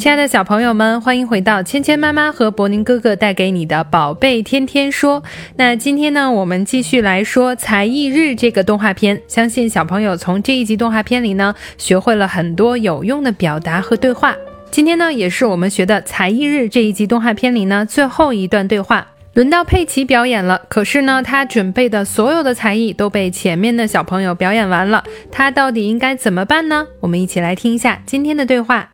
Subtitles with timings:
[0.00, 5.22] 亲爱的小朋友们，欢迎回到芊芊妈妈和博宁哥哥带给你的宝贝天天说。
[5.56, 9.20] 那今天呢，我们继续来说《才艺日》这个动画片。
[9.28, 14.34] 相信小朋友从这一集动画片里呢，学会了很多有用的表达和对话。
[14.70, 19.06] 今天呢，也是我们学的《才艺日》这一集动画片里呢最后一段对话。
[19.34, 26.86] 轮到佩奇表演了，可是呢，他准备的所有的才艺都被前面的小朋友表演完了，他到底应该怎么办呢？
[27.00, 28.88] 我们一起来听一下今天的对话。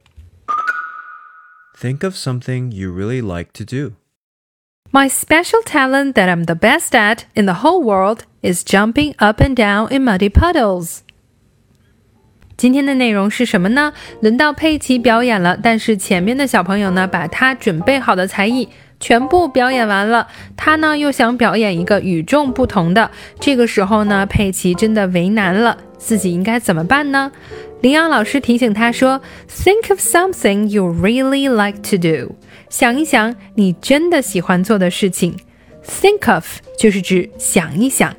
[1.80, 3.93] Think of something you really like to do.
[4.91, 9.41] My special talent that I'm the best at in the whole world is jumping up
[9.41, 11.00] and down in muddy puddles.
[12.58, 13.94] 今天的内容是什么呢？
[14.22, 18.69] 轮到佩奇表演了，但是前面的小朋友呢，把他准备好的才艺
[19.00, 23.09] 全部表演完了，他呢又想表演一个与众不同的。
[23.39, 27.30] 这个时候呢，佩奇真的为难了， 自己应该怎么办呢？
[27.80, 32.34] 林阳老师提醒他说：“Think of something you really like to do。
[32.69, 35.36] 想一想你真的喜欢做的事情。
[35.84, 36.44] Think of
[36.78, 38.14] 就是指想一想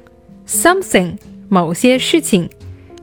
[0.47, 1.17] ，something
[1.49, 2.49] 某些事情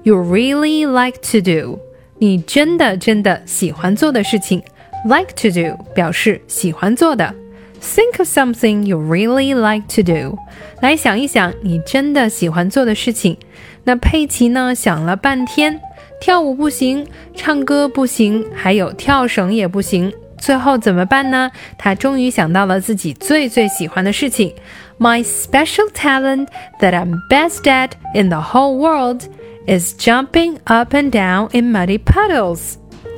[0.04, 1.78] ，you really like to do
[2.18, 4.62] 你真的真的喜欢做的事情。
[5.04, 7.34] Like to do 表示喜欢做的。
[7.83, 10.37] Think of something you really like to do。
[10.81, 13.37] 来想一想你真的喜欢做的事情。
[13.83, 14.75] 那佩奇呢？
[14.75, 15.79] 想了半天。”
[16.21, 20.11] 跳舞不行，唱歌不行，还有跳绳也不行。
[20.37, 21.49] 最后怎么办呢？
[21.77, 24.53] 他终于想到了自己最最喜欢的事情。
[24.97, 26.47] My special talent
[26.81, 29.21] that I'm best at in the whole world
[29.65, 32.73] is jumping up and down in muddy puddles。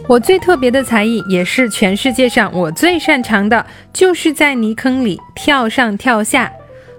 [0.08, 6.52] 我最特别的才艺，也是全世界上我最擅长的，就是在泥坑里跳上跳下。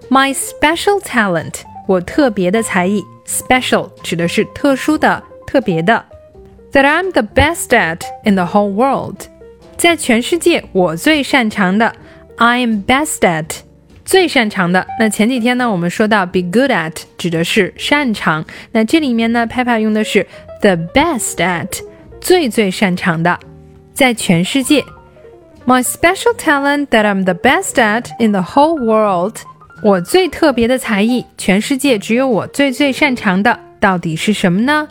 [0.09, 1.53] My special talent，
[1.87, 3.01] 我特别的才艺。
[3.25, 5.23] Special 指的是特殊的。
[5.45, 6.03] 特别的
[6.73, 9.21] ，that I'm the best at in the whole world，
[9.77, 11.95] 在全世界我最擅长的
[12.35, 13.45] I'm best at，
[14.03, 14.85] 最擅长的。
[14.99, 20.27] 那前几天呢，我们说到 be good at 指的是擅长，那这里面呢，Peppa 用的是
[20.59, 21.79] the best at，
[22.27, 23.39] 最最擅长的，
[23.93, 24.83] 在全世界。
[25.65, 29.37] My special talent that I'm the best at in the whole world，
[29.81, 33.57] 我最特别的才艺，全世界只有我最最擅长的。
[33.79, 34.89] 到底是什么呢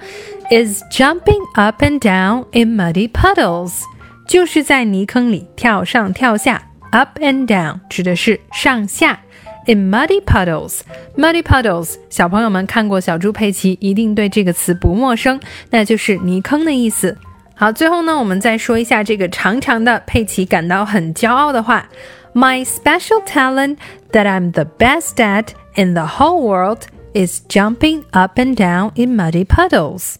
[0.48, 3.82] ？Is jumping up and down in muddy puddles，
[4.26, 6.62] 就是在泥坑里跳上跳下。
[6.90, 9.20] Up and down 指的是上下。
[9.66, 17.18] In muddy puddles，muddy puddles，小朋友们看过小猪佩奇，一定对这个词不陌生，那就是泥坑的意思。
[17.55, 21.87] 好，最后呢，我们再说一下这个长长的佩奇感到很骄傲的话：
[22.33, 23.77] My special talent
[24.11, 29.15] that I'm the best at in the whole world is jumping up and down in
[29.15, 30.15] muddy puddles.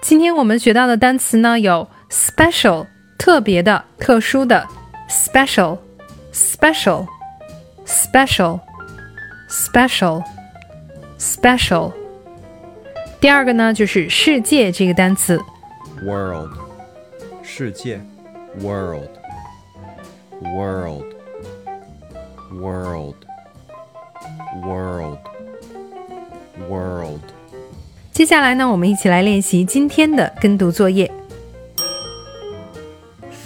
[0.00, 2.86] 今天我们学到的单词呢有 special
[3.18, 4.66] 特别的、特殊的
[5.08, 5.78] special
[6.32, 7.06] special
[7.84, 8.60] special
[9.48, 10.22] special
[11.18, 12.01] special。
[13.22, 15.38] 第二个呢就是世界这个单词
[16.04, 16.52] world
[17.42, 18.00] 世界
[18.60, 19.08] world
[20.40, 21.04] world
[22.52, 23.16] world
[24.62, 25.18] world
[26.68, 27.20] world。
[28.12, 31.10] 接下来呢，我们一起来练习今天的跟读作业。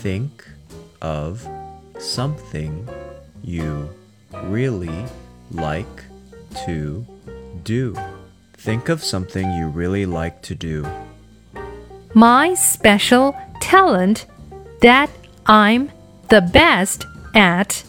[0.02, 0.30] Think
[1.00, 1.44] of
[1.98, 2.72] something
[3.42, 3.88] you
[4.50, 4.90] really
[5.50, 6.04] like
[6.66, 7.04] to
[7.64, 7.94] do.
[8.57, 10.85] Think of something you really like to do.
[12.13, 14.25] My special talent
[14.81, 15.09] that
[15.45, 15.91] I'm
[16.29, 17.05] the best
[17.35, 17.83] at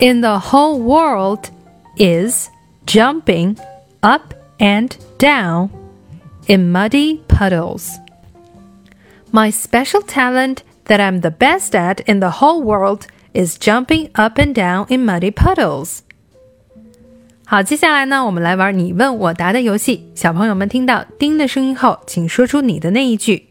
[0.00, 1.50] in the whole world
[1.96, 2.50] is
[2.86, 3.58] jumping
[4.02, 5.70] up and down
[6.46, 7.98] in muddy puddles.
[9.32, 14.38] My special talent that I'm the best at in the whole world is jumping up
[14.38, 16.02] and down in muddy puddles.
[17.45, 20.11] 好，接下来呢，我们来玩你问我答的游戏。
[20.13, 23.47] 小朋友们听到“叮”的声音后，请说出你的那一句。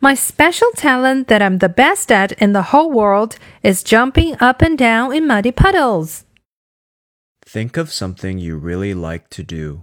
[0.00, 4.62] My special talent that I'm the best at in the whole world is jumping up
[4.64, 6.22] and down in muddy puddles.
[7.44, 9.82] Think of something you really like to do.